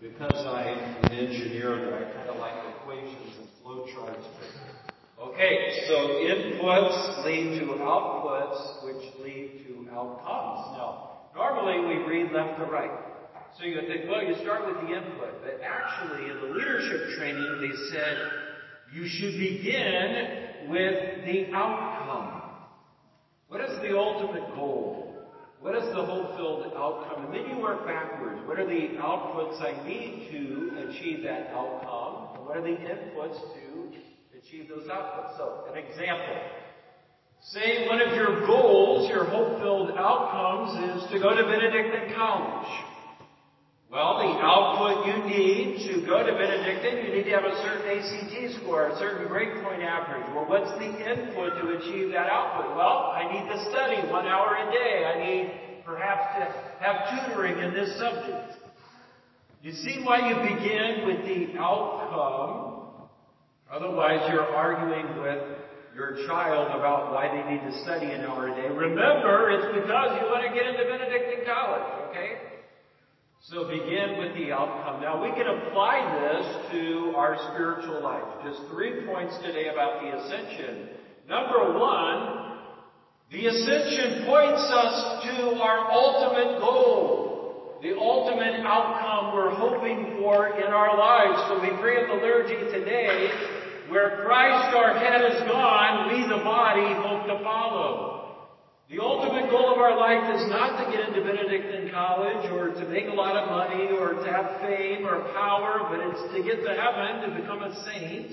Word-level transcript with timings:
because 0.00 0.44
I'm 0.46 0.78
an 1.04 1.10
engineer 1.12 1.84
that 1.84 1.94
I 1.94 2.12
kind 2.12 2.28
of 2.28 2.36
like 2.36 2.54
equations 2.76 3.36
and 3.38 3.48
flowcharts. 3.64 4.24
Okay, 5.18 5.86
so 5.88 5.94
inputs 5.94 7.24
lead 7.24 7.58
to 7.60 7.66
outputs, 7.80 8.84
which 8.84 9.14
lead 9.24 9.64
to 9.66 9.90
outcomes. 9.90 10.76
Now, 10.76 11.20
normally 11.34 11.86
we 11.86 12.04
read 12.04 12.32
left 12.32 12.58
to 12.58 12.66
right. 12.66 12.90
So 13.58 13.64
you 13.64 13.80
think, 13.88 14.10
well, 14.10 14.22
you 14.22 14.34
start 14.42 14.66
with 14.66 14.76
the 14.86 14.94
input. 14.94 15.42
But 15.42 15.60
actually, 15.64 16.30
in 16.30 16.36
the 16.36 16.54
leadership 16.54 17.16
training, 17.16 17.58
they 17.60 17.96
said 17.96 18.18
you 18.92 19.06
should 19.08 19.38
begin 19.38 20.68
with 20.68 21.24
the 21.24 21.46
outcome. 21.54 22.42
What 23.48 23.62
is 23.62 23.78
the 23.80 23.96
ultimate 23.96 24.54
goal? 24.54 25.05
What 25.66 25.74
is 25.82 25.92
the 25.92 26.04
hope-filled 26.04 26.74
outcome? 26.76 27.24
And 27.24 27.34
then 27.34 27.50
you 27.50 27.60
work 27.60 27.84
backwards. 27.84 28.40
What 28.46 28.60
are 28.60 28.66
the 28.68 28.94
outputs 29.02 29.60
I 29.60 29.74
need 29.84 30.28
to 30.30 30.88
achieve 30.88 31.24
that 31.24 31.48
outcome? 31.50 32.36
And 32.36 32.46
what 32.46 32.56
are 32.56 32.62
the 32.62 32.78
inputs 32.86 33.34
to 33.34 33.90
achieve 34.38 34.68
those 34.68 34.86
outputs? 34.86 35.36
So, 35.36 35.64
an 35.68 35.76
example. 35.76 36.36
Say 37.40 37.88
one 37.88 38.00
of 38.00 38.14
your 38.14 38.46
goals, 38.46 39.10
your 39.10 39.24
hope-filled 39.24 39.90
outcomes, 39.98 41.02
is 41.02 41.10
to 41.10 41.18
go 41.18 41.34
to 41.34 41.42
Benedictine 41.42 42.14
College. 42.14 42.68
Well, 43.86 44.18
the 44.18 44.34
output 44.42 45.06
you 45.06 45.30
need 45.30 45.86
to 45.86 46.04
go 46.06 46.18
to 46.18 46.32
Benedictine, 46.32 47.06
you 47.06 47.14
need 47.14 47.30
to 47.30 47.34
have 47.38 47.46
a 47.46 47.54
certain 47.62 47.86
ACT 47.86 48.58
score, 48.58 48.88
a 48.88 48.98
certain 48.98 49.28
grade 49.28 49.62
point 49.62 49.80
average. 49.80 50.26
Well, 50.34 50.46
what's 50.50 50.74
the 50.74 50.90
input 50.90 51.54
to 51.62 51.78
achieve 51.78 52.10
that 52.10 52.26
output? 52.26 52.74
Well, 52.74 53.14
I 53.14 53.30
need 53.30 53.46
to 53.46 53.70
study 53.70 54.02
one 54.10 54.26
hour 54.26 54.58
a 54.58 54.66
day. 54.74 55.06
I 55.06 55.14
need 55.22 55.84
perhaps 55.86 56.34
to 56.34 56.42
have 56.82 57.30
tutoring 57.30 57.62
in 57.62 57.74
this 57.74 57.96
subject. 57.96 58.58
You 59.62 59.70
see 59.70 60.02
why 60.02 60.30
you 60.30 60.34
begin 60.34 61.06
with 61.06 61.22
the 61.22 61.58
outcome. 61.60 63.06
Otherwise, 63.70 64.28
you're 64.32 64.50
arguing 64.50 65.22
with 65.22 65.42
your 65.94 66.26
child 66.26 66.74
about 66.74 67.12
why 67.14 67.30
they 67.30 67.54
need 67.54 67.62
to 67.70 67.82
study 67.82 68.06
an 68.06 68.22
hour 68.22 68.48
a 68.48 68.54
day. 68.54 68.68
Remember, 68.68 69.50
it's 69.50 69.78
because 69.78 70.18
you 70.20 70.26
want 70.26 70.42
to 70.42 70.52
get 70.52 70.66
into 70.66 70.82
Benedictine 70.90 71.46
college, 71.46 72.10
okay? 72.10 72.55
So 73.50 73.62
begin 73.68 74.18
with 74.18 74.34
the 74.34 74.50
outcome. 74.50 75.00
Now 75.00 75.22
we 75.22 75.30
can 75.30 75.46
apply 75.46 76.02
this 76.18 76.72
to 76.72 77.14
our 77.14 77.38
spiritual 77.54 78.02
life. 78.02 78.42
Just 78.42 78.58
three 78.72 79.06
points 79.06 79.38
today 79.38 79.68
about 79.68 80.02
the 80.02 80.18
ascension. 80.18 80.88
Number 81.28 81.78
one, 81.78 82.58
the 83.30 83.46
ascension 83.46 84.26
points 84.26 84.66
us 84.66 85.22
to 85.30 85.62
our 85.62 85.92
ultimate 85.92 86.58
goal. 86.58 87.78
The 87.82 87.94
ultimate 87.94 88.66
outcome 88.66 89.36
we're 89.36 89.54
hoping 89.54 90.18
for 90.18 90.58
in 90.58 90.72
our 90.72 90.98
lives. 90.98 91.38
So 91.46 91.62
we 91.62 91.70
pray 91.80 92.02
in 92.02 92.08
the 92.08 92.14
liturgy 92.14 92.58
today, 92.76 93.30
where 93.90 94.26
Christ 94.26 94.74
our 94.74 94.98
head 94.98 95.22
is 95.22 95.38
gone, 95.46 96.08
we 96.10 96.26
the 96.26 96.42
body 96.42 96.92
hope 96.94 97.28
to 97.28 97.44
follow. 97.44 98.25
The 98.88 99.02
ultimate 99.02 99.50
goal 99.50 99.72
of 99.72 99.78
our 99.78 99.98
life 99.98 100.36
is 100.36 100.48
not 100.48 100.78
to 100.78 100.96
get 100.96 101.08
into 101.08 101.20
Benedictine 101.20 101.90
college 101.90 102.48
or 102.52 102.68
to 102.68 102.88
make 102.88 103.08
a 103.08 103.12
lot 103.12 103.34
of 103.34 103.50
money 103.50 103.88
or 103.98 104.12
to 104.14 104.30
have 104.30 104.60
fame 104.60 105.04
or 105.04 105.22
power, 105.32 105.88
but 105.90 105.98
it's 106.06 106.22
to 106.32 106.42
get 106.44 106.62
to 106.62 106.70
heaven, 106.70 107.28
to 107.28 107.40
become 107.40 107.62
a 107.64 107.84
saint. 107.84 108.30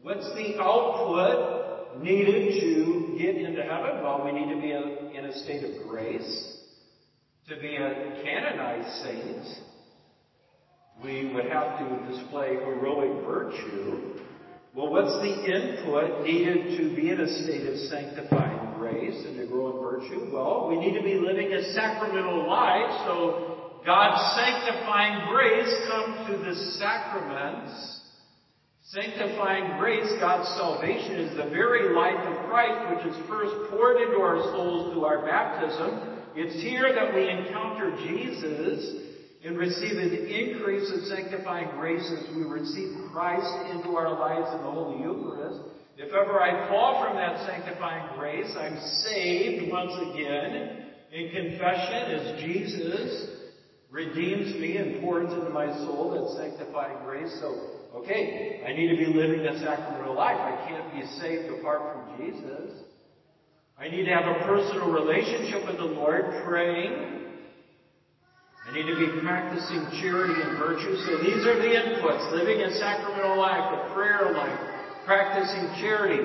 What's 0.00 0.24
the 0.34 0.56
output 0.58 2.02
needed 2.02 2.58
to 2.62 3.16
get 3.18 3.36
into 3.36 3.62
heaven? 3.62 4.02
Well, 4.02 4.22
we 4.24 4.32
need 4.32 4.54
to 4.54 4.60
be 4.60 4.72
in 5.18 5.26
a 5.26 5.32
state 5.44 5.64
of 5.64 5.86
grace. 5.86 6.62
To 7.50 7.60
be 7.60 7.76
a 7.76 8.22
canonized 8.24 9.02
saint, 9.02 9.46
we 11.04 11.30
would 11.34 11.44
have 11.44 11.78
to 11.80 12.10
display 12.10 12.54
heroic 12.54 13.22
virtue. 13.26 14.18
Well, 14.74 14.88
what's 14.90 15.12
the 15.20 15.44
input 15.44 16.24
needed 16.24 16.78
to 16.78 16.96
be 16.96 17.10
in 17.10 17.20
a 17.20 17.42
state 17.44 17.66
of 17.66 17.76
sanctifying 17.76 18.63
grace 18.84 19.24
and 19.26 19.36
to 19.38 19.46
grow 19.46 19.72
in 19.72 19.80
virtue? 19.80 20.28
Well, 20.32 20.68
we 20.68 20.76
need 20.76 20.92
to 20.98 21.02
be 21.02 21.14
living 21.14 21.52
a 21.52 21.72
sacramental 21.72 22.46
life, 22.46 22.92
so 23.06 23.80
God's 23.84 24.20
sanctifying 24.36 25.32
grace 25.32 25.72
comes 25.88 26.26
through 26.26 26.44
the 26.44 26.54
sacraments. 26.76 28.00
Sanctifying 28.84 29.80
grace, 29.80 30.12
God's 30.20 30.48
salvation, 30.60 31.16
is 31.16 31.36
the 31.36 31.48
very 31.48 31.94
life 31.94 32.20
of 32.28 32.50
Christ, 32.50 32.78
which 32.92 33.14
is 33.14 33.28
first 33.28 33.54
poured 33.70 33.96
into 34.02 34.20
our 34.20 34.40
souls 34.52 34.92
through 34.92 35.04
our 35.04 35.24
baptism. 35.24 36.20
It's 36.36 36.62
here 36.62 36.92
that 36.94 37.14
we 37.14 37.28
encounter 37.28 37.96
Jesus 38.04 39.02
and 39.44 39.56
receive 39.56 39.96
an 39.96 40.12
increase 40.12 40.90
of 40.92 41.04
sanctifying 41.04 41.68
grace 41.78 42.04
as 42.12 42.36
we 42.36 42.42
receive 42.42 42.96
Christ 43.12 43.72
into 43.72 43.96
our 43.96 44.18
lives 44.18 44.52
in 44.52 44.62
the 44.62 44.70
Holy 44.70 45.02
Eucharist. 45.02 45.60
If 45.96 46.12
ever 46.12 46.40
I 46.42 46.68
fall 46.68 47.04
from 47.04 47.16
that 47.16 47.46
sanctifying 47.46 48.18
grace, 48.18 48.50
I'm 48.58 48.78
saved 49.06 49.70
once 49.70 49.92
again 50.10 50.90
in 51.12 51.30
confession 51.30 52.10
as 52.10 52.42
Jesus 52.42 53.30
redeems 53.90 54.58
me 54.60 54.76
and 54.76 55.00
pours 55.00 55.32
into 55.32 55.50
my 55.50 55.72
soul 55.86 56.10
that 56.18 56.42
sanctifying 56.42 57.04
grace. 57.04 57.30
So, 57.40 58.02
okay, 58.02 58.64
I 58.66 58.72
need 58.72 58.90
to 58.90 58.96
be 58.96 59.06
living 59.06 59.46
a 59.46 59.56
sacramental 59.60 60.16
life. 60.16 60.36
I 60.36 60.66
can't 60.68 60.92
be 60.94 61.06
saved 61.20 61.60
apart 61.60 61.94
from 61.94 62.18
Jesus. 62.18 62.72
I 63.78 63.86
need 63.86 64.04
to 64.04 64.10
have 64.10 64.26
a 64.26 64.46
personal 64.46 64.90
relationship 64.90 65.64
with 65.64 65.76
the 65.76 65.84
Lord, 65.84 66.42
praying. 66.44 67.22
I 68.66 68.72
need 68.74 68.86
to 68.90 68.98
be 68.98 69.20
practicing 69.22 69.86
charity 70.02 70.42
and 70.42 70.58
virtue. 70.58 70.96
So 71.06 71.18
these 71.22 71.46
are 71.46 71.54
the 71.54 71.70
inputs. 71.70 72.32
Living 72.32 72.62
a 72.62 72.74
sacramental 72.74 73.38
life, 73.38 73.78
a 73.78 73.94
prayer 73.94 74.32
life, 74.32 74.73
Practicing 75.06 75.82
charity 75.82 76.22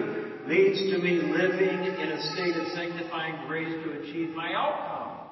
leads 0.48 0.80
to 0.92 1.00
me 1.00 1.20
living 1.20 1.84
in 1.84 2.10
a 2.12 2.34
state 2.34 2.56
of 2.56 2.68
sanctifying 2.74 3.46
grace 3.46 3.68
to 3.84 4.00
achieve 4.00 4.30
my 4.36 4.54
outcome, 4.54 5.28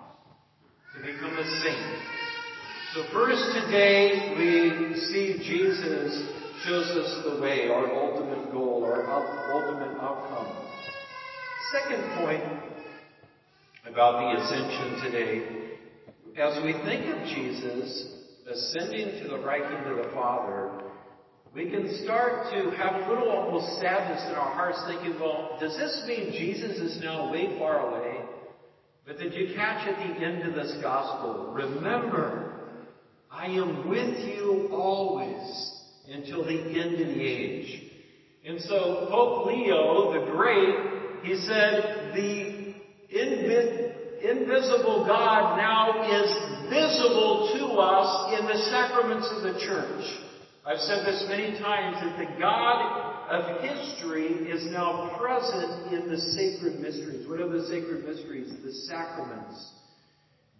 to 0.93 1.01
become 1.01 1.37
a 1.37 1.45
saint. 1.63 2.01
So 2.93 3.03
first 3.13 3.41
today 3.53 4.35
we 4.37 4.99
see 4.99 5.37
Jesus 5.47 6.29
shows 6.65 6.87
us 6.91 7.23
the 7.23 7.41
way, 7.41 7.69
our 7.69 7.87
ultimate 7.93 8.51
goal, 8.51 8.83
our 8.83 9.07
ultimate 9.53 9.97
outcome. 10.01 10.67
Second 11.71 12.03
point 12.17 12.43
about 13.89 14.19
the 14.19 14.43
ascension 14.43 15.09
today, 15.09 15.77
as 16.37 16.63
we 16.65 16.73
think 16.83 17.15
of 17.15 17.23
Jesus 17.27 18.13
ascending 18.49 19.23
to 19.23 19.29
the 19.29 19.39
right 19.39 19.63
hand 19.63 19.87
of 19.87 20.05
the 20.05 20.11
Father, 20.13 20.86
we 21.57 21.71
can 21.71 22.03
start 22.03 22.53
to 22.53 22.69
have 22.77 22.93
a 22.93 23.09
little 23.09 23.31
almost 23.31 23.81
sadness 23.81 24.23
in 24.29 24.35
our 24.35 24.53
hearts 24.53 24.79
thinking, 24.85 25.19
well, 25.19 25.57
does 25.59 25.75
this 25.75 26.03
mean 26.07 26.31
Jesus 26.31 26.77
is 26.77 27.01
now 27.01 27.31
way 27.31 27.57
far 27.57 27.89
away? 27.89 28.19
But 29.07 29.17
did 29.17 29.33
you 29.33 29.55
catch 29.55 29.87
at 29.87 29.97
the 29.97 30.23
end 30.23 30.47
of 30.47 30.53
this 30.53 30.77
gospel? 30.83 31.51
Remember, 31.51 32.53
I 33.31 33.47
am 33.47 33.89
with 33.89 34.19
you 34.19 34.69
always 34.71 35.71
until 36.07 36.45
the 36.45 36.59
end 36.59 37.01
of 37.01 37.07
the 37.07 37.21
age. 37.23 37.91
And 38.45 38.61
so 38.61 39.07
Pope 39.09 39.47
Leo 39.47 40.13
the 40.13 40.31
Great, 40.31 41.23
he 41.23 41.35
said, 41.37 42.13
the 42.13 42.75
invi- 43.17 44.21
invisible 44.21 45.07
God 45.07 45.57
now 45.57 46.03
is 46.05 46.69
visible 46.69 47.49
to 47.57 47.65
us 47.79 48.39
in 48.39 48.45
the 48.45 48.57
sacraments 48.69 49.27
of 49.35 49.41
the 49.41 49.59
church. 49.59 50.26
I've 50.67 50.79
said 50.79 51.05
this 51.05 51.23
many 51.29 51.57
times 51.59 51.95
that 52.01 52.17
the 52.17 52.37
God 52.37 53.29
of 53.29 53.61
history 53.61 54.49
is 54.51 54.65
now 54.65 55.15
present 55.17 55.93
in 55.93 56.09
the 56.09 56.17
sacred 56.17 56.81
mysteries. 56.81 57.25
What 57.25 57.39
are 57.39 57.47
the 57.47 57.67
sacred 57.67 58.03
mysteries? 58.03 58.51
The 58.65 58.73
sacraments. 58.73 59.71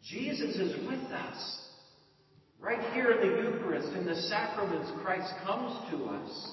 Jesus 0.01 0.55
is 0.55 0.87
with 0.87 1.11
us. 1.11 1.61
Right 2.57 2.93
here 2.93 3.11
in 3.11 3.19
the 3.19 3.49
Eucharist, 3.49 3.89
in 3.97 4.05
the 4.05 4.15
sacraments, 4.15 4.89
Christ 5.03 5.33
comes 5.45 5.77
to 5.91 6.05
us. 6.05 6.51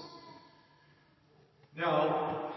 Now, 1.76 2.54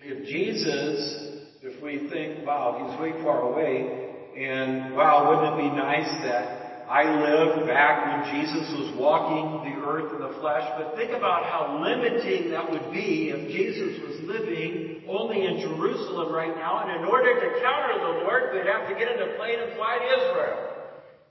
if 0.00 0.26
Jesus, 0.26 1.44
if 1.62 1.82
we 1.82 2.10
think, 2.10 2.46
wow, 2.46 2.90
he's 2.90 3.00
way 3.00 3.22
far 3.22 3.40
away, 3.40 4.10
and 4.36 4.94
wow, 4.94 5.30
wouldn't 5.30 5.58
it 5.58 5.70
be 5.70 5.74
nice 5.74 6.10
that 6.24 6.55
I 6.86 7.02
lived 7.02 7.66
back 7.66 8.06
when 8.06 8.20
Jesus 8.30 8.70
was 8.78 8.94
walking 8.94 9.74
the 9.74 9.82
earth 9.82 10.14
in 10.14 10.22
the 10.22 10.38
flesh, 10.38 10.62
but 10.78 10.94
think 10.94 11.10
about 11.10 11.42
how 11.42 11.82
limiting 11.82 12.50
that 12.54 12.70
would 12.70 12.94
be 12.94 13.34
if 13.34 13.50
Jesus 13.50 13.98
was 14.06 14.22
living 14.22 15.02
only 15.10 15.50
in 15.50 15.58
Jerusalem 15.58 16.30
right 16.30 16.54
now, 16.54 16.86
and 16.86 17.02
in 17.02 17.04
order 17.10 17.34
to 17.34 17.58
counter 17.58 17.98
the 17.98 18.22
Lord, 18.22 18.54
we'd 18.54 18.70
have 18.70 18.86
to 18.86 18.94
get 18.94 19.10
in 19.10 19.18
a 19.18 19.34
plane 19.34 19.58
and 19.66 19.74
fly 19.74 19.98
to 19.98 20.06
Israel. 20.14 20.58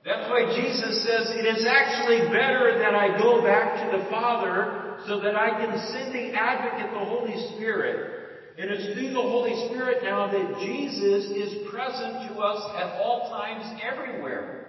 That's 0.04 0.28
why 0.30 0.44
Jesus 0.60 1.08
says, 1.08 1.32
it 1.40 1.48
is 1.48 1.66
actually 1.66 2.28
better 2.36 2.78
that 2.78 2.94
I 2.94 3.18
go 3.18 3.42
back 3.42 3.80
to 3.80 3.98
the 3.98 4.04
Father 4.12 5.00
so 5.08 5.20
that 5.22 5.36
I 5.36 5.50
can 5.56 5.72
send 5.88 6.14
the 6.14 6.36
advocate, 6.36 6.92
the 6.92 7.06
Holy 7.06 7.36
Spirit. 7.56 8.12
And 8.60 8.70
it's 8.72 8.94
through 8.94 9.12
the 9.12 9.22
Holy 9.24 9.56
Spirit 9.68 10.04
now 10.04 10.28
that 10.28 10.60
Jesus 10.60 11.32
is 11.32 11.68
present 11.72 12.28
to 12.28 12.40
us 12.44 12.60
at 12.76 13.00
all 13.00 13.32
times 13.32 13.82
everywhere. 13.82 14.65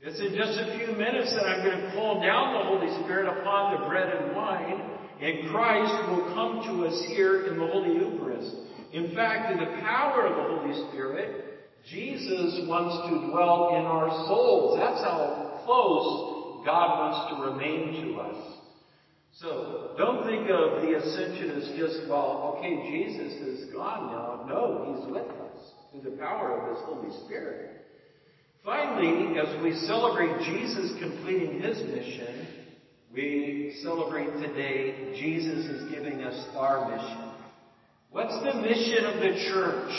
It's 0.00 0.20
in 0.20 0.36
just 0.36 0.54
a 0.60 0.78
few 0.78 0.94
minutes 0.94 1.34
that 1.34 1.42
I'm 1.42 1.64
going 1.64 1.80
to 1.82 1.90
call 1.92 2.22
down 2.22 2.54
the 2.54 2.70
Holy 2.70 3.02
Spirit 3.02 3.26
upon 3.26 3.74
the 3.74 3.88
bread 3.88 4.14
and 4.14 4.36
wine, 4.36 4.80
and 5.20 5.50
Christ 5.50 5.92
will 6.08 6.32
come 6.34 6.62
to 6.70 6.86
us 6.86 7.04
here 7.08 7.46
in 7.46 7.58
the 7.58 7.66
Holy 7.66 7.94
Eucharist. 7.98 8.54
In 8.92 9.12
fact, 9.16 9.50
in 9.50 9.58
the 9.58 9.80
power 9.82 10.24
of 10.26 10.36
the 10.36 10.54
Holy 10.54 10.88
Spirit, 10.88 11.66
Jesus 11.90 12.62
wants 12.68 13.10
to 13.10 13.26
dwell 13.26 13.74
in 13.74 13.86
our 13.86 14.08
souls. 14.28 14.78
That's 14.78 15.02
how 15.02 15.62
close 15.66 16.62
God 16.64 16.98
wants 17.02 17.34
to 17.34 17.50
remain 17.50 18.06
to 18.06 18.20
us. 18.20 18.58
So, 19.32 19.94
don't 19.98 20.24
think 20.24 20.48
of 20.48 20.82
the 20.82 20.94
ascension 20.94 21.50
as 21.58 21.68
just, 21.76 22.08
well, 22.08 22.54
okay, 22.56 22.86
Jesus 22.88 23.32
is 23.42 23.72
gone 23.72 24.12
now. 24.12 24.46
No, 24.48 24.94
He's 24.94 25.10
with 25.10 25.26
us 25.26 25.58
through 25.90 26.08
the 26.08 26.16
power 26.18 26.60
of 26.60 26.76
His 26.76 26.84
Holy 26.86 27.10
Spirit. 27.26 27.77
Finally, 28.68 29.38
as 29.38 29.64
we 29.64 29.72
celebrate 29.86 30.44
Jesus 30.44 30.92
completing 31.00 31.62
his 31.62 31.78
mission, 31.88 32.46
we 33.10 33.74
celebrate 33.82 34.30
today 34.46 35.18
Jesus 35.18 35.64
is 35.64 35.90
giving 35.90 36.20
us 36.20 36.46
our 36.54 36.86
mission. 36.90 37.32
What's 38.10 38.38
the 38.44 38.60
mission 38.60 39.06
of 39.06 39.20
the 39.20 39.48
church? 39.48 39.90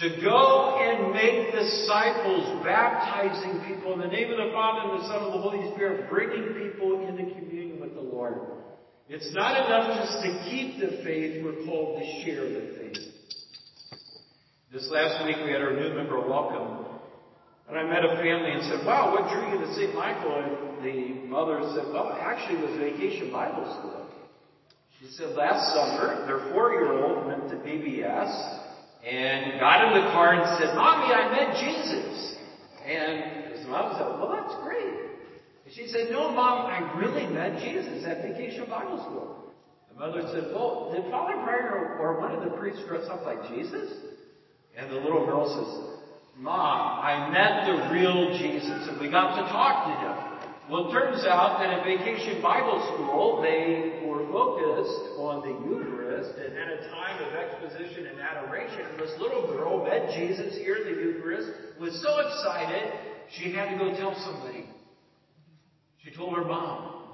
To 0.00 0.22
go 0.22 0.78
and 0.80 1.12
make 1.12 1.52
disciples, 1.52 2.64
baptizing 2.64 3.66
people 3.68 3.92
in 3.92 4.00
the 4.00 4.06
name 4.06 4.30
of 4.30 4.38
the 4.38 4.50
Father 4.50 4.94
and 4.94 5.02
the 5.02 5.06
Son 5.06 5.22
and 5.24 5.34
the 5.34 5.38
Holy 5.38 5.70
Spirit, 5.74 6.08
bringing 6.08 6.54
people 6.54 7.06
into 7.06 7.34
communion 7.34 7.82
with 7.82 7.92
the 7.92 8.00
Lord. 8.00 8.40
It's 9.10 9.28
not 9.34 9.66
enough 9.66 10.00
just 10.00 10.22
to 10.22 10.48
keep 10.48 10.80
the 10.80 11.04
faith, 11.04 11.44
we're 11.44 11.66
called 11.66 12.00
to 12.00 12.24
share 12.24 12.48
the 12.48 12.78
faith. 12.78 13.12
This 14.72 14.88
last 14.90 15.22
week 15.26 15.36
we 15.44 15.52
had 15.52 15.60
our 15.60 15.74
new 15.74 15.94
member 15.94 16.26
welcome 16.26 16.90
and 17.70 17.78
I 17.78 17.84
met 17.86 18.04
a 18.04 18.18
family 18.18 18.50
and 18.50 18.62
said, 18.66 18.84
wow, 18.84 19.14
what 19.14 19.30
drew 19.30 19.46
you 19.46 19.64
to 19.64 19.74
St. 19.74 19.94
Michael? 19.94 20.42
And 20.42 20.82
the 20.82 21.26
mother 21.30 21.62
said, 21.74 21.86
oh, 21.86 22.10
well, 22.10 22.18
actually 22.20 22.58
it 22.58 22.66
was 22.66 22.78
vacation 22.78 23.30
Bible 23.30 23.62
school. 23.78 24.06
She 24.98 25.06
said, 25.14 25.36
last 25.36 25.72
summer, 25.72 26.26
their 26.26 26.52
four-year-old 26.52 27.26
went 27.26 27.48
to 27.48 27.56
VBS 27.62 28.60
and 29.06 29.60
got 29.60 29.86
in 29.86 30.02
the 30.02 30.10
car 30.10 30.34
and 30.34 30.44
said, 30.58 30.74
Mommy, 30.74 31.14
I 31.14 31.30
met 31.30 31.56
Jesus. 31.62 32.36
And 32.84 33.54
his 33.54 33.66
mom 33.68 33.94
said, 33.96 34.18
well, 34.18 34.34
that's 34.34 34.54
great. 34.62 34.90
And 35.64 35.72
she 35.72 35.86
said, 35.86 36.10
no, 36.10 36.32
Mom, 36.32 36.66
I 36.66 36.98
really 36.98 37.26
met 37.32 37.62
Jesus 37.62 38.04
at 38.04 38.20
vacation 38.22 38.66
Bible 38.68 38.98
school. 38.98 39.54
The 39.92 39.98
mother 39.98 40.22
said, 40.34 40.52
well, 40.52 40.90
did 40.92 41.08
Father 41.10 41.38
Brian 41.44 41.72
or 42.00 42.18
one 42.20 42.34
of 42.34 42.42
the 42.42 42.56
priests 42.58 42.82
dress 42.88 43.06
up 43.08 43.24
like 43.24 43.48
Jesus? 43.48 43.90
And 44.76 44.90
the 44.90 44.96
little 44.96 45.24
girl 45.24 45.46
says, 45.46 45.99
Mom, 46.40 47.04
I 47.04 47.28
met 47.28 47.68
the 47.68 47.92
real 47.92 48.32
Jesus 48.38 48.88
and 48.88 48.98
we 48.98 49.10
got 49.10 49.36
to 49.36 49.42
talk 49.52 49.84
to 49.84 49.94
him. 50.00 50.16
Well, 50.70 50.88
it 50.88 50.92
turns 50.92 51.26
out 51.26 51.60
that 51.60 51.68
at 51.68 51.84
Vacation 51.84 52.40
Bible 52.40 52.80
School, 52.94 53.42
they 53.42 54.00
were 54.08 54.24
focused 54.32 55.20
on 55.20 55.44
the 55.44 55.52
Eucharist 55.68 56.32
and 56.40 56.56
had 56.56 56.68
a 56.68 56.88
time 56.88 57.20
of 57.28 57.34
exposition 57.36 58.06
and 58.06 58.18
adoration. 58.20 58.86
And 58.88 58.98
this 58.98 59.12
little 59.20 59.48
girl 59.48 59.84
met 59.84 60.16
Jesus 60.16 60.56
here 60.56 60.76
in 60.76 60.84
the 60.84 61.00
Eucharist, 61.02 61.50
was 61.78 62.00
so 62.00 62.08
excited, 62.24 62.90
she 63.36 63.52
had 63.52 63.68
to 63.72 63.76
go 63.76 63.94
tell 63.98 64.16
somebody. 64.24 64.64
She 66.02 66.10
told 66.10 66.34
her 66.36 66.44
mom, 66.44 67.04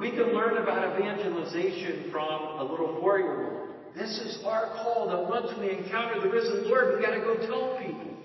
we 0.00 0.08
can 0.12 0.32
learn 0.32 0.56
about 0.56 0.96
evangelization 0.96 2.10
from 2.10 2.58
a 2.58 2.64
little 2.64 2.96
four-year-old. 3.00 3.68
This 3.94 4.16
is 4.16 4.42
our 4.46 4.72
call 4.76 5.08
that 5.10 5.28
once 5.28 5.52
we 5.60 5.76
encounter 5.76 6.22
the 6.22 6.30
risen 6.30 6.70
Lord, 6.70 6.96
we 6.96 7.04
gotta 7.04 7.20
go 7.20 7.36
tell 7.46 7.76
people. 7.84 8.16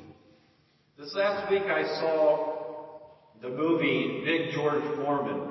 This 1.02 1.16
last 1.16 1.50
week 1.50 1.64
I 1.64 1.82
saw 1.98 2.94
the 3.42 3.50
movie 3.50 4.22
Big 4.24 4.54
George 4.54 4.84
Foreman. 4.98 5.50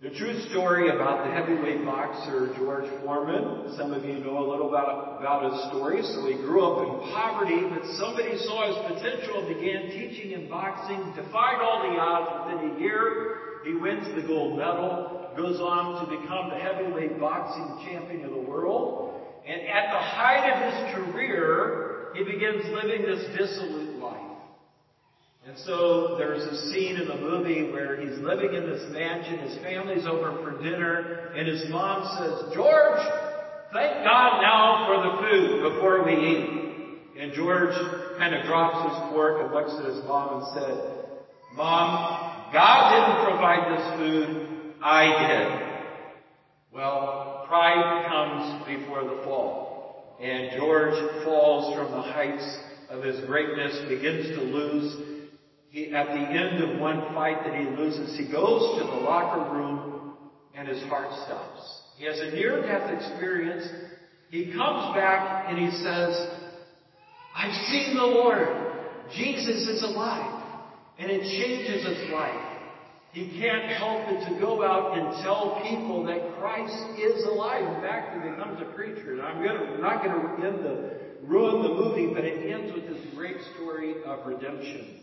The 0.00 0.08
true 0.16 0.32
story 0.48 0.88
about 0.88 1.28
the 1.28 1.34
heavyweight 1.34 1.84
boxer 1.84 2.54
George 2.56 2.88
Foreman. 3.04 3.76
Some 3.76 3.92
of 3.92 4.02
you 4.02 4.14
know 4.24 4.38
a 4.38 4.48
little 4.48 4.70
about, 4.70 5.20
about 5.20 5.52
his 5.52 5.68
story. 5.68 6.00
So 6.00 6.24
he 6.24 6.40
grew 6.40 6.64
up 6.64 6.88
in 6.88 7.12
poverty, 7.12 7.60
but 7.68 7.84
somebody 8.00 8.38
saw 8.38 8.72
his 8.72 8.96
potential 8.96 9.44
and 9.44 9.60
began 9.60 9.90
teaching 9.90 10.30
him 10.30 10.48
boxing, 10.48 11.12
defied 11.20 11.60
all 11.60 11.92
the 11.92 12.00
odds. 12.00 12.56
Within 12.56 12.74
a 12.74 12.80
year, 12.80 13.60
he 13.66 13.74
wins 13.74 14.08
the 14.16 14.26
gold 14.26 14.56
medal, 14.56 15.34
goes 15.36 15.60
on 15.60 16.00
to 16.00 16.16
become 16.16 16.48
the 16.48 16.56
heavyweight 16.56 17.20
boxing 17.20 17.84
champion 17.84 18.24
of 18.24 18.30
the 18.30 18.48
world. 18.48 19.20
And 19.46 19.60
at 19.68 19.92
the 19.92 20.00
height 20.00 20.48
of 20.48 20.56
his 20.64 21.12
career, 21.12 22.08
he 22.14 22.24
begins 22.24 22.64
living 22.72 23.02
this 23.02 23.36
dissolute. 23.36 23.81
And 25.52 25.60
so 25.66 26.14
there's 26.16 26.42
a 26.44 26.70
scene 26.70 26.96
in 26.96 27.08
the 27.08 27.16
movie 27.16 27.70
where 27.70 28.00
he's 28.00 28.18
living 28.20 28.54
in 28.54 28.70
this 28.70 28.90
mansion, 28.90 29.38
his 29.40 29.58
family's 29.58 30.06
over 30.06 30.32
for 30.42 30.62
dinner, 30.62 31.30
and 31.36 31.46
his 31.46 31.68
mom 31.68 32.08
says, 32.16 32.54
George, 32.54 33.04
thank 33.70 34.02
God 34.02 34.40
now 34.40 34.86
for 34.88 34.96
the 35.04 35.28
food 35.28 35.74
before 35.74 36.06
we 36.06 36.14
eat. 36.14 37.20
And 37.20 37.34
George 37.34 37.74
kind 38.16 38.34
of 38.34 38.46
drops 38.46 38.94
his 38.94 39.12
fork 39.12 39.42
and 39.42 39.52
looks 39.52 39.74
at 39.78 39.94
his 39.94 40.02
mom 40.04 40.40
and 40.40 40.54
said, 40.54 41.04
Mom, 41.54 42.50
God 42.50 42.88
didn't 42.96 43.28
provide 43.28 43.76
this 43.76 43.98
food, 44.00 44.74
I 44.82 45.04
did. 45.28 46.22
Well, 46.72 47.44
pride 47.46 48.06
comes 48.08 48.66
before 48.66 49.04
the 49.04 49.22
fall. 49.22 50.16
And 50.18 50.58
George 50.58 51.24
falls 51.24 51.76
from 51.76 51.92
the 51.92 52.00
heights 52.00 52.58
of 52.88 53.04
his 53.04 53.22
greatness, 53.26 53.82
begins 53.90 54.28
to 54.28 54.40
lose 54.44 55.12
he, 55.72 55.90
at 55.90 56.06
the 56.08 56.20
end 56.20 56.62
of 56.62 56.78
one 56.78 57.00
fight 57.14 57.44
that 57.44 57.54
he 57.54 57.64
loses, 57.64 58.14
he 58.18 58.30
goes 58.30 58.78
to 58.78 58.84
the 58.84 59.00
locker 59.08 59.54
room 59.54 60.12
and 60.54 60.68
his 60.68 60.82
heart 60.82 61.10
stops. 61.24 61.80
He 61.96 62.04
has 62.04 62.20
a 62.20 62.30
near-death 62.30 62.92
experience. 62.92 63.66
He 64.28 64.52
comes 64.52 64.94
back 64.94 65.46
and 65.48 65.58
he 65.58 65.70
says, 65.70 66.28
I've 67.34 67.54
seen 67.70 67.96
the 67.96 68.04
Lord. 68.04 68.48
Jesus 69.16 69.66
is 69.66 69.82
alive. 69.82 70.44
And 70.98 71.10
it 71.10 71.22
changes 71.22 71.86
his 71.86 72.10
life. 72.12 72.48
He 73.12 73.40
can't 73.40 73.72
help 73.72 74.06
but 74.06 74.28
to 74.28 74.40
go 74.40 74.62
out 74.62 74.98
and 74.98 75.24
tell 75.24 75.58
people 75.62 76.04
that 76.04 76.38
Christ 76.38 77.00
is 77.00 77.24
alive. 77.24 77.62
In 77.76 77.80
fact, 77.80 78.22
he 78.22 78.30
becomes 78.30 78.60
a 78.60 78.74
preacher. 78.74 79.12
And 79.12 79.22
I'm 79.22 79.42
gonna, 79.42 79.78
not 79.78 80.04
going 80.04 80.20
to 80.20 80.96
ruin 81.22 81.62
the 81.62 81.68
movie, 81.68 82.12
but 82.12 82.24
it 82.24 82.52
ends 82.52 82.74
with 82.74 82.88
this 82.88 83.14
great 83.14 83.36
story 83.54 83.94
of 84.04 84.26
redemption. 84.26 85.02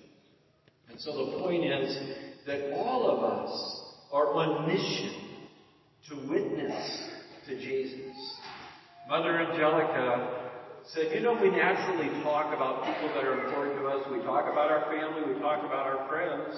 And 0.89 0.99
so 0.99 1.25
the 1.25 1.39
point 1.39 1.65
is 1.65 1.97
that 2.45 2.73
all 2.73 3.09
of 3.09 3.23
us 3.23 3.81
are 4.11 4.33
on 4.33 4.67
mission 4.67 5.13
to 6.09 6.15
witness 6.29 7.09
to 7.47 7.55
Jesus. 7.55 8.15
Mother 9.07 9.39
Angelica 9.39 10.51
said, 10.93 11.13
you 11.13 11.21
know, 11.21 11.33
we 11.33 11.49
naturally 11.49 12.09
talk 12.23 12.55
about 12.55 12.85
people 12.85 13.09
that 13.13 13.23
are 13.23 13.45
important 13.45 13.77
to 13.79 13.87
us. 13.87 14.07
We 14.11 14.23
talk 14.23 14.51
about 14.51 14.71
our 14.71 14.85
family. 14.89 15.33
We 15.33 15.39
talk 15.39 15.59
about 15.65 15.85
our 15.85 16.07
friends. 16.07 16.55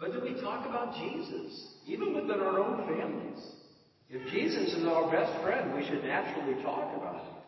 But 0.00 0.12
do 0.12 0.20
we 0.20 0.40
talk 0.40 0.66
about 0.66 0.94
Jesus? 0.94 1.76
Even 1.86 2.14
within 2.14 2.40
our 2.40 2.58
own 2.58 2.86
families. 2.88 3.38
If 4.10 4.30
Jesus 4.32 4.74
is 4.74 4.84
our 4.84 5.10
best 5.10 5.42
friend, 5.42 5.74
we 5.74 5.84
should 5.86 6.04
naturally 6.04 6.60
talk 6.62 6.96
about 6.96 7.24
him. 7.24 7.41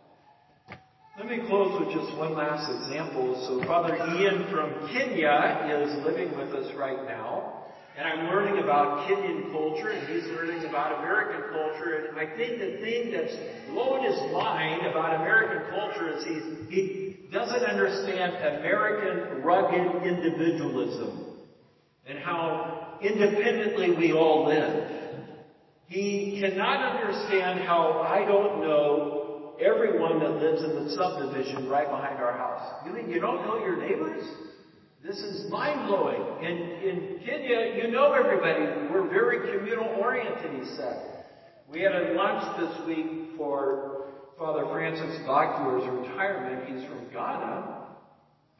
Let 1.17 1.29
me 1.29 1.39
close 1.47 1.79
with 1.79 1.95
just 1.95 2.19
one 2.19 2.35
last 2.35 2.69
example. 2.69 3.39
So 3.47 3.65
Father 3.69 3.95
Ian 3.95 4.51
from 4.51 4.89
Kenya 4.91 5.63
is 5.71 6.05
living 6.05 6.37
with 6.37 6.53
us 6.53 6.75
right 6.75 7.07
now. 7.07 7.67
And 7.97 8.09
I'm 8.09 8.27
learning 8.27 8.61
about 8.61 9.09
Kenyan 9.09 9.53
culture 9.53 9.91
and 9.91 10.09
he's 10.09 10.25
learning 10.33 10.65
about 10.69 10.99
American 10.99 11.43
culture. 11.53 12.09
And 12.09 12.19
I 12.19 12.35
think 12.35 12.59
the 12.59 12.83
thing 12.83 13.13
that's 13.13 13.33
blown 13.71 14.03
his 14.03 14.19
mind 14.33 14.87
about 14.89 15.21
American 15.21 15.71
culture 15.71 16.19
is 16.19 16.25
he's, 16.25 16.69
he 16.69 17.17
doesn't 17.31 17.63
understand 17.63 18.35
American 18.59 19.41
rugged 19.45 20.03
individualism 20.05 21.37
and 22.09 22.19
how 22.19 22.99
independently 23.01 23.95
we 23.95 24.13
all 24.13 24.47
live. 24.49 24.91
He 25.87 26.41
cannot 26.41 26.97
understand 26.97 27.61
how 27.61 28.01
I 28.01 28.25
don't 28.27 28.63
know 28.63 29.24
everyone 29.65 30.21
that 30.21 30.43
lives 30.43 30.63
in 30.63 30.85
the 30.85 30.91
subdivision 30.91 31.69
right 31.69 31.89
behind 31.89 32.21
our 32.21 32.37
house. 32.37 32.85
You 32.87 32.93
mean 32.93 33.11
you 33.11 33.21
don't 33.21 33.45
know 33.47 33.59
your 33.59 33.77
neighbors? 33.77 34.25
This 35.03 35.17
is 35.17 35.51
mind 35.51 35.89
blowing. 35.89 36.45
In, 36.45 36.57
in 36.81 37.21
Kenya, 37.25 37.75
you 37.77 37.91
know 37.91 38.13
everybody. 38.13 38.65
We're 38.91 39.09
very 39.09 39.57
communal 39.57 40.01
oriented, 40.01 40.61
he 40.61 40.65
said. 40.77 41.25
We 41.71 41.81
had 41.81 41.93
a 41.93 42.13
lunch 42.15 42.61
this 42.61 42.87
week 42.87 43.37
for 43.37 44.07
Father 44.39 44.65
Francis 44.71 45.27
Bakuer's 45.27 45.89
retirement. 46.01 46.69
He's 46.69 46.89
from 46.89 47.09
Ghana. 47.13 47.85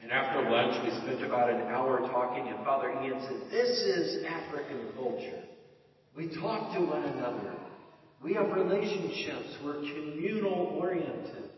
And 0.03 0.13
after 0.13 0.51
lunch, 0.51 0.77
we 0.85 0.91
spent 1.01 1.25
about 1.25 1.49
an 1.49 1.63
hour 1.63 2.01
talking, 2.13 2.47
and 2.49 2.63
Father 2.65 2.91
Ian 3.03 3.21
said, 3.23 3.51
This 3.51 3.71
is 3.71 4.25
African 4.25 4.93
culture. 4.97 5.45
We 6.15 6.29
talk 6.29 6.75
to 6.75 6.85
one 6.85 7.05
another. 7.05 7.64
We 8.25 8.33
have 8.35 8.51
relationships. 8.53 9.59
We're 9.63 9.75
communal 9.75 10.79
oriented. 10.81 11.51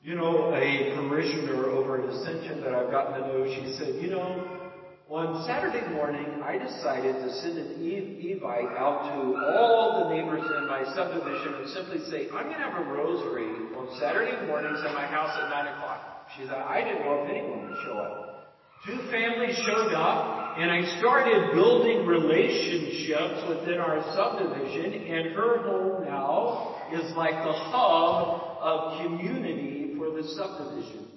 You 0.00 0.14
know, 0.14 0.54
a 0.54 0.94
parishioner 0.94 1.66
over 1.66 2.00
at 2.00 2.08
Ascension 2.08 2.60
that 2.62 2.72
I've 2.72 2.90
gotten 2.92 3.20
to 3.20 3.26
know, 3.26 3.44
she 3.46 3.74
said, 3.78 4.00
you 4.00 4.10
know, 4.10 4.62
On 5.10 5.44
Saturday 5.44 5.84
morning, 5.92 6.24
I 6.40 6.56
decided 6.56 7.16
to 7.20 7.28
send 7.44 7.58
an 7.58 7.82
Evite 7.82 8.78
out 8.78 9.12
to 9.12 9.36
all 9.58 10.08
the 10.08 10.14
neighbors 10.14 10.40
in 10.40 10.66
my 10.68 10.84
subdivision 10.94 11.54
and 11.54 11.68
simply 11.68 11.98
say, 12.08 12.30
I'm 12.32 12.46
going 12.46 12.56
to 12.56 12.64
have 12.64 12.80
a 12.80 12.88
rosary 12.88 13.50
on 13.76 13.92
Saturday 14.00 14.46
mornings 14.46 14.78
at 14.86 14.94
my 14.94 15.04
house 15.04 15.36
at 15.36 15.50
9 15.50 15.74
o'clock. 15.74 16.30
She 16.38 16.46
said, 16.46 16.54
I 16.54 16.80
didn't 16.80 17.04
know 17.04 17.24
if 17.24 17.30
anyone 17.30 17.68
would 17.68 17.78
show 17.84 17.98
up. 17.98 18.56
Two 18.86 18.96
families 19.10 19.54
showed 19.66 19.92
up, 19.92 20.41
and 20.58 20.70
I 20.70 20.98
started 20.98 21.52
building 21.52 22.06
relationships 22.06 23.42
within 23.48 23.78
our 23.78 24.02
subdivision, 24.14 25.06
and 25.06 25.34
her 25.34 25.58
home 25.58 26.04
now 26.04 26.76
is 26.92 27.14
like 27.16 27.32
the 27.32 27.52
hub 27.52 28.58
of 28.60 29.02
community 29.02 29.94
for 29.96 30.10
the 30.10 30.22
subdivision. 30.28 31.08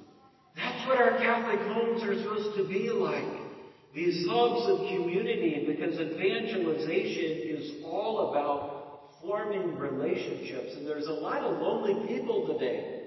That's 0.56 0.88
what 0.88 0.98
our 0.98 1.18
Catholic 1.18 1.60
homes 1.68 2.04
are 2.04 2.22
supposed 2.22 2.58
to 2.58 2.68
be 2.68 2.90
like. 2.90 3.44
These 3.94 4.26
hubs 4.30 4.70
of 4.70 4.88
community, 4.88 5.66
because 5.68 6.00
evangelization 6.00 7.58
is 7.58 7.84
all 7.86 8.32
about 8.32 9.22
forming 9.22 9.76
relationships, 9.78 10.76
and 10.78 10.88
there's 10.88 11.08
a 11.08 11.14
lot 11.14 11.42
of 11.42 11.62
lonely 11.62 12.08
people 12.08 12.48
today. 12.48 13.02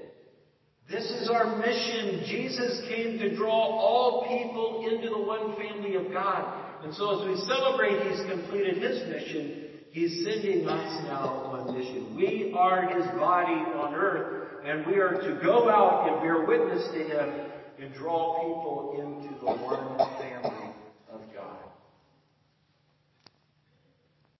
This 0.88 1.04
is 1.04 1.28
our 1.28 1.58
mission. 1.58 2.22
Jesus 2.26 2.80
came 2.88 3.18
to 3.18 3.36
draw 3.36 3.52
all 3.52 4.26
people 4.26 4.88
into 4.90 5.10
the 5.10 5.18
one 5.18 5.54
family 5.56 5.77
of 5.98 6.12
God. 6.12 6.84
And 6.84 6.94
so 6.94 7.20
as 7.20 7.28
we 7.28 7.36
celebrate 7.46 8.00
He's 8.06 8.24
completed 8.30 8.82
His 8.82 9.08
mission, 9.08 9.64
He's 9.90 10.24
sending 10.24 10.68
us 10.68 11.04
now 11.04 11.50
on 11.50 11.76
mission. 11.76 12.14
We 12.14 12.52
are 12.56 12.88
His 12.88 13.06
body 13.18 13.52
on 13.52 13.94
earth, 13.94 14.64
and 14.64 14.86
we 14.86 14.96
are 14.96 15.12
to 15.12 15.40
go 15.42 15.68
out 15.68 16.08
and 16.08 16.22
bear 16.22 16.44
witness 16.44 16.88
to 16.92 16.98
Him 16.98 17.50
and 17.80 17.94
draw 17.94 18.38
people 18.40 18.94
into 18.98 19.34
the 19.40 19.46
one 19.46 19.98